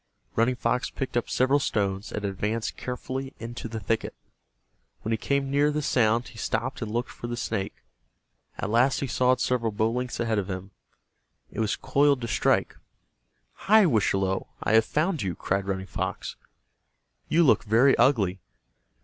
[0.35, 4.15] Running Fox picked up several stones, and advanced carefully into the thicket.
[5.03, 7.75] When he came near the sound he stopped and looked for the snake.
[8.57, 10.71] At last he saw it several bow lengths ahead of him.
[11.51, 12.77] It was coiled to strike.
[13.67, 16.35] "Hi, Wischalowe, I have found you," cried Running Fox.
[17.29, 18.39] "You look very ugly.